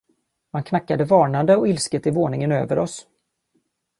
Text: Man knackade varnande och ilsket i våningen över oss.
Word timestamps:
Man 0.53 0.63
knackade 0.63 1.05
varnande 1.05 1.55
och 1.55 1.67
ilsket 1.67 2.07
i 2.07 2.11
våningen 2.11 2.51
över 2.51 2.79
oss. 2.79 3.07